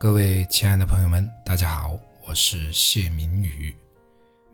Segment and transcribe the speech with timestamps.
[0.00, 3.76] 各位亲爱的朋友们，大家好，我是谢明宇，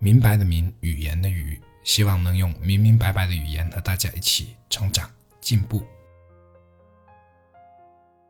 [0.00, 5.08] 明白的明，语言的语，希望能用明明白白的语言和大家一起成长
[5.40, 5.86] 进步。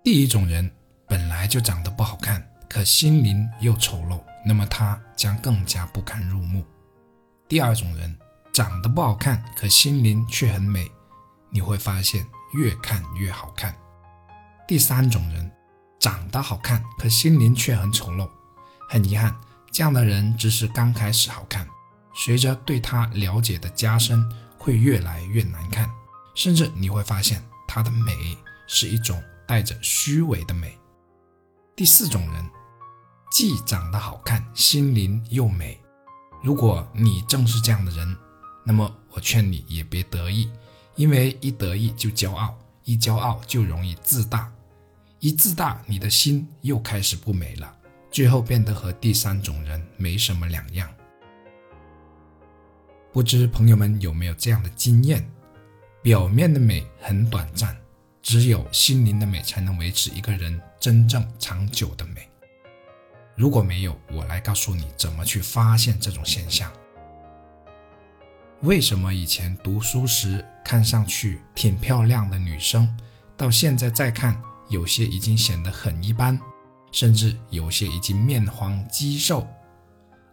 [0.04, 0.70] 第一种人
[1.08, 6.62] 本来就长得不好看，可心灵又丑陋，那么他将更加不堪入目。
[7.48, 8.14] 第二种人
[8.52, 10.86] 长得不好看，可心灵却很美，
[11.48, 13.74] 你会发现越看越好看。
[14.68, 15.50] 第三种人
[15.98, 18.28] 长得好看，可心灵却很丑陋，
[18.88, 19.34] 很遗憾，
[19.70, 21.68] 这样的人只是刚开始好看，
[22.14, 24.24] 随着对他了解的加深，
[24.58, 25.90] 会越来越难看，
[26.34, 29.22] 甚至你会发现他的美是一种。
[29.48, 30.76] 带着虚伪的美。
[31.76, 32.50] 第四种人，
[33.30, 35.80] 既长得好看，心灵又美。
[36.42, 38.16] 如果你正是这样的人，
[38.64, 40.50] 那么我劝你也别得意，
[40.96, 44.50] 因为一得意就骄傲，一骄傲就容易自大，
[45.26, 47.76] 一自大你的心又开始不美了，
[48.12, 50.88] 最后变得和第三种人没什么两样。
[53.12, 55.28] 不知朋友们有没有这样的经验？
[56.00, 57.76] 表面的美很短暂。
[58.22, 62.28] 只有心灵的美才能维持一个人真正长久的美。
[63.34, 66.72] 如果没有，我来告诉你怎么去发现这种现象。
[68.60, 72.96] 为什么以前读书时看上去挺漂亮的女生，
[73.36, 76.38] 到现在再看，有些已经显得很一般，
[76.92, 79.46] 甚至有些已经面黄肌瘦，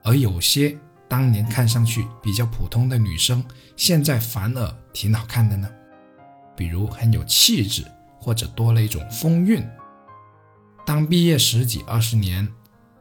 [0.03, 3.43] 而有些当年看上去比较普通的女生，
[3.75, 5.69] 现在反而挺好看的呢？
[6.55, 7.83] 比如很有气质，
[8.19, 9.67] 或者多了一种风韵。
[10.85, 12.47] 当毕业十几二十年，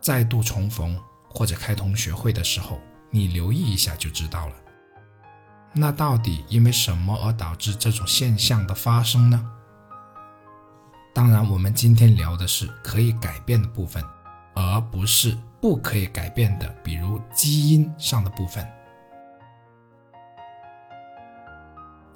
[0.00, 2.78] 再度重逢或者开同学会的时候，
[3.10, 4.54] 你留意一下就知道了。
[5.72, 9.50] 那到底因为什么而导致这种现象的发生呢？
[11.14, 14.02] 当然，我们今天聊的是可以改变的部分，
[14.54, 18.66] 而不是不可以改变的，比如基因上的部分。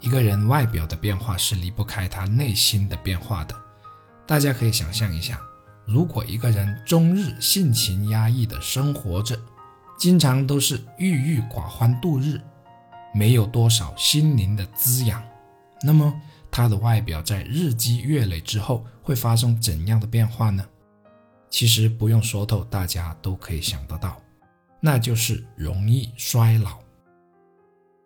[0.01, 3.55] 一个人外表的变化是离不开他内心的变化的。
[4.27, 5.39] 大家可以想象一下，
[5.85, 9.39] 如果一个人终日性情压抑的生活着，
[9.99, 12.41] 经常都是郁郁寡欢度日，
[13.13, 15.23] 没有多少心灵的滋养，
[15.83, 16.13] 那么
[16.57, 20.67] 他的外表在日积月累之后会发生怎样的变化呢？
[21.51, 24.17] 其实不用说透，大家都可以想得到，
[24.81, 26.79] 那就是容易衰老。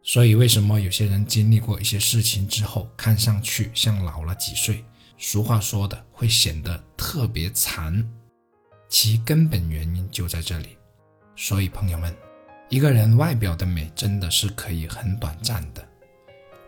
[0.02, 4.84] 所以，为什么有些人经历过一些事情之后，看上去像老了几岁？
[5.16, 8.04] 俗话说的会显得特别残，
[8.88, 10.76] 其根本原因就在这里。
[11.36, 12.12] 所以，朋友们，
[12.68, 15.86] 一个人外表的美真的是可以很短暂的。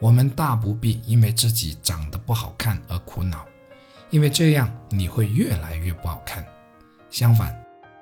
[0.03, 3.47] 我们大不必因为自己长得不好看而苦恼，
[4.11, 6.45] 因为这样你会越来越不好看。
[7.09, 7.57] 相反，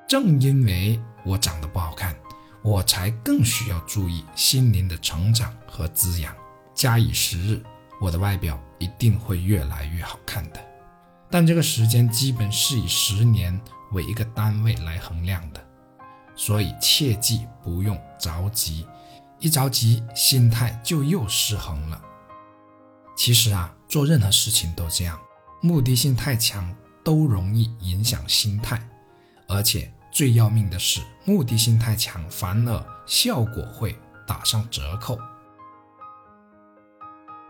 [0.09, 2.17] 正因为我长得不好看。
[2.63, 6.35] 我才更需要注意心灵的成长和滋养，
[6.75, 7.63] 加以时日，
[8.01, 10.61] 我的外表一定会越来越好看的。
[11.31, 13.59] 但这个时间基本是以十年
[13.93, 15.63] 为一个单位来衡量的，
[16.35, 18.87] 所以切记不用着急，
[19.41, 22.01] 一着急心态就又失衡了。
[23.17, 25.19] 其实啊，做任何事情都这样，
[25.61, 28.81] 目的性太强都容易影响心态，
[29.49, 29.93] 而且。
[30.13, 33.97] 最要命的是，目的性太强，反而效果会
[34.27, 35.17] 打上折扣。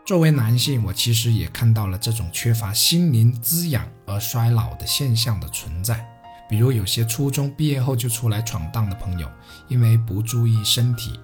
[0.05, 6.07] 作为男性，我其实也看到了这种缺乏心灵滋养而衰老的现象的存在。
[6.51, 9.27] 比如，有些初中毕业后就出来闯荡的朋友，
[9.69, 11.19] 因为不注意身体，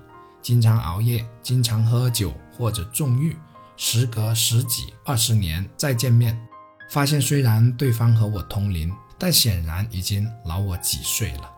[0.46, 3.36] 经常熬夜，经常喝酒或者纵欲，
[3.76, 6.38] 时隔十几二十年再见面，
[6.88, 8.94] 发现虽然对方和我同龄。
[9.18, 11.50] 但显然已经老我几岁了。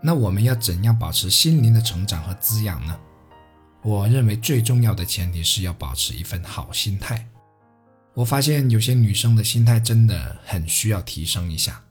[0.00, 2.96] 那我们要怎样保持心灵的成长和滋养呢？
[3.82, 7.26] 我认为最重要的前提是要保持一份好心态。
[8.14, 11.82] 我发现有些女生的心态真的很需要提升一下，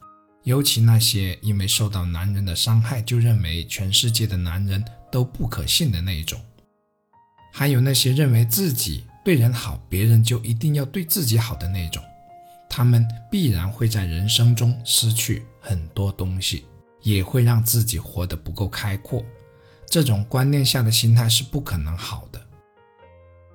[0.44, 6.40] 尤其那些因为受到男人的伤害就认为全世界的男人都不可信的那一种，
[7.54, 12.04] 还有那些认为自己对人好，别人就一定要对自己好的那种。
[12.70, 16.66] 他们必然会在人生中失去很多东西，
[17.02, 19.24] 也会让自己活得不够开阔。
[19.90, 22.42] 这种观念下的心态是不可能好的。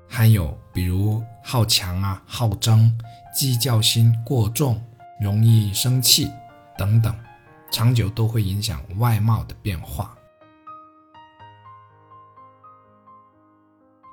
[0.08, 2.98] 还有，比如好强啊、好争、
[3.34, 4.82] 计较心过重、
[5.20, 6.28] 容易生气
[6.76, 7.14] 等等，
[7.70, 10.16] 长久都会影响外貌的变化。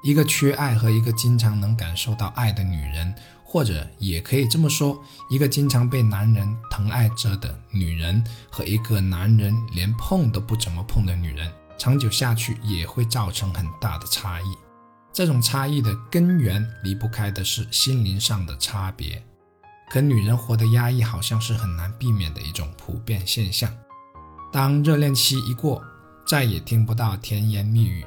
[0.03, 3.13] 一个缺爱和一个经常能感受到爱的女人。
[3.51, 14.45] 或者也可以这么说，一个经常被男人疼爱着的女人和一个男人连碰都不怎么碰的女人，长久下去也会造成很大的差异。
[15.11, 19.19] 这种差异的根源离不开的是心灵上的差别。
[19.89, 23.75] 可女人活得压抑，好像是很难避免的一种普遍现象。
[24.53, 25.83] 当热恋期一过，
[26.27, 28.05] 再也听不到甜言蜜语，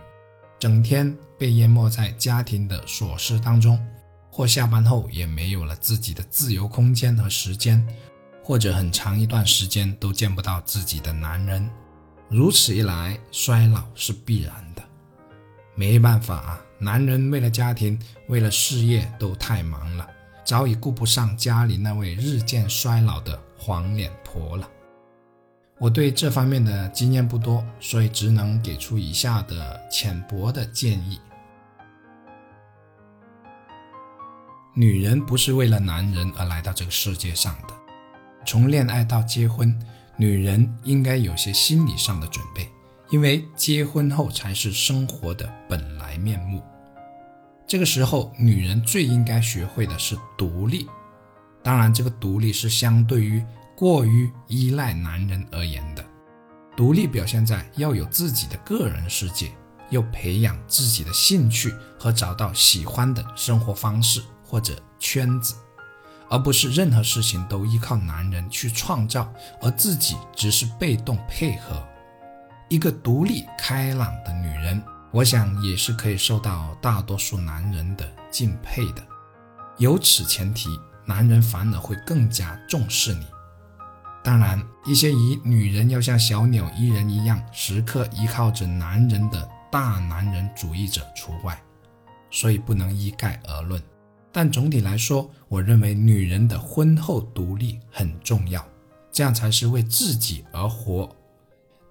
[0.62, 3.84] 整天被淹没在家庭的琐事当中，
[4.30, 7.84] 或下班后也没有了自己的自由空间和时间，
[8.44, 11.68] 或者很长一段时间都见不到自己的男人。
[12.28, 14.82] 如此一来，衰老是必然的。
[15.74, 17.98] 没办法啊，男人为了家庭，
[18.28, 20.08] 为了事业都太忙了。
[20.44, 24.70] 早已顾不上家里那位日渐衰老的黄脸婆了。
[25.82, 31.18] 我对这方面的经验不多，所以只能给出以下的浅薄的建议：
[34.76, 37.74] 女人不是为了男人而来到这个世界上的。
[38.46, 39.76] 从恋爱到结婚，
[40.16, 42.68] 女人应该有些心理上的准备，
[43.10, 46.62] 因为结婚后才是生活的本来面目。
[47.66, 50.86] 这个时候，女人最应该学会的是独立。
[51.60, 53.44] 当然，这个独立是相对于
[53.76, 56.04] 过于依赖男人而言的。
[56.76, 59.52] 独立表现在要有自己的个人世界，
[59.90, 65.54] 要培养自己的兴趣和找到喜欢的生活方式或者圈子，
[66.30, 71.82] 而不是任何事情都依靠男人去创造，而自己只是被动配合。
[72.68, 74.82] 一个独立开朗的女人。
[75.14, 79.06] 我想也是可以受到大多数男人的敬佩的。
[79.76, 80.70] 有此前提，
[81.04, 83.26] 男人反而会更加重视你。
[84.24, 91.60] 当然，一些以女人要像小鸟依人一样，时刻依靠着男人的大男人主义者除外，
[92.30, 93.82] 所以不能一概而论。
[94.30, 98.64] 但总体来说，我认为女人的婚后独立很重要，
[99.10, 101.14] 这样才是为自己而活。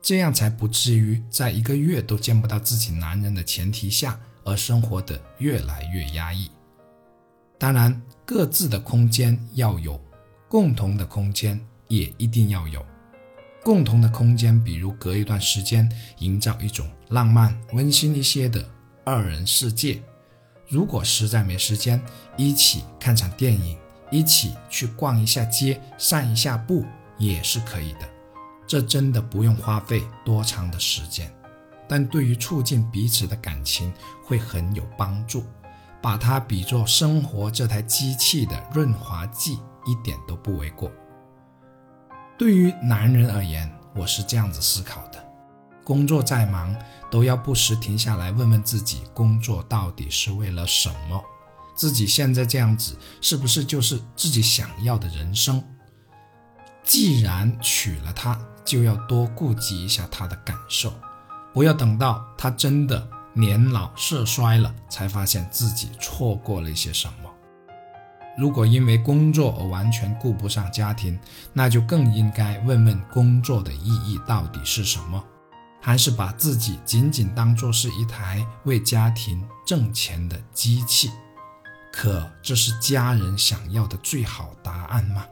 [0.01, 6.49] 这样才不至于在一个月都见不到自己男人的前提下，而生活的越来越压抑。
[7.59, 10.01] 当然，各自的空间要有，
[10.47, 11.59] 共同的空间
[11.91, 12.85] 也一定要有。
[13.63, 15.87] 共同的空间，比如隔一段时间
[16.19, 18.65] 营造一种浪漫温馨一些的
[19.03, 20.01] 二人世界。
[20.67, 22.01] 如果实在没时间，
[22.37, 23.77] 一起看场电影，
[24.09, 26.85] 一起去逛一下街，散一下步
[27.17, 28.09] 也是可以的。
[28.65, 31.29] 这真的不用花费多长的时间，
[31.89, 33.91] 但对于促进彼此的感情
[34.23, 35.43] 会很有帮助。
[36.01, 40.91] 把它比作生活这台机器的润滑剂，一点都不为过。
[42.41, 45.23] 对于男人而言，我是这样子思考的：
[45.83, 46.75] 工作再忙，
[47.11, 51.23] 都要不时停下来问问自己，工作到底是为了什么？
[51.75, 55.63] 自己现在这样子，是不是就是自己想要的人生？
[56.83, 58.35] 既然娶了她，
[58.65, 60.91] 就要多顾及一下她的感受，
[61.53, 67.30] 不要等到她真的年老色衰了，才发现自己错过了一些什么。
[68.41, 71.19] 如果因为工作而完全顾不上家庭，
[71.53, 75.23] 那就更应该问问工作的意义到底是什么，
[75.79, 81.11] 还是把自己仅仅当作是一台为家庭挣钱的机器？
[81.93, 85.23] 可这是家人想要的最好答案吗？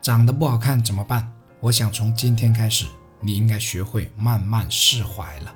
[0.00, 1.30] 长得不好看怎么办？
[1.60, 2.86] 我想从今天开始，
[3.20, 5.54] 你应该学会慢慢释怀了。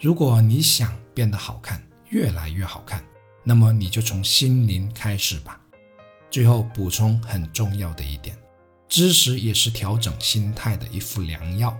[0.00, 3.04] 如果你想变得好看，越来越好看，
[3.44, 5.60] 那么你就从心灵开始吧。
[6.30, 8.36] 最后补充很重要的一点，
[8.88, 11.76] 知识也是调整心态的一副良药。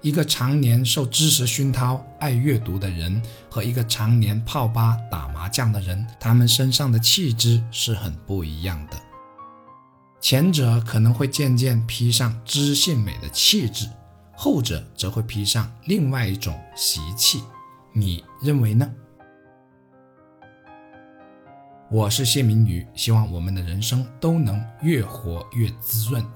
[0.00, 9.00] 一个常年受知识熏陶、爱阅读的人，和一个常年泡吧打麻将的人，他们身上的气质是很不一样的。
[10.20, 13.88] 前者可能会渐渐披上知性美的气质，
[14.34, 17.42] 后者则会披上另外一种习气。
[17.92, 18.90] 你认为呢？
[21.94, 26.26] 我是谢明宇，希望我们的人生都能越活越滋润。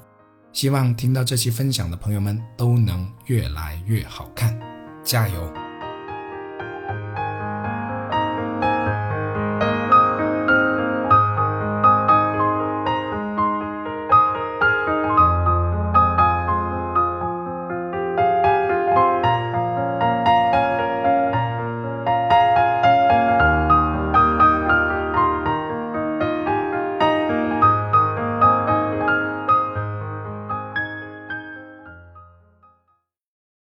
[0.52, 4.56] 希望听到这期分享的朋友们都能越来越好看，
[5.02, 5.67] 加油！